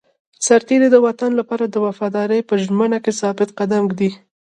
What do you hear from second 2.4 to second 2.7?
په